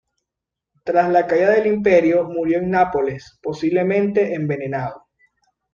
Tras 0.83 1.11
la 1.11 1.27
caída 1.27 1.51
del 1.51 1.67
imperio, 1.67 2.23
murió 2.23 2.57
en 2.57 2.71
Nápoles, 2.71 3.37
posiblemente 3.39 4.33
envenenado. 4.33 5.05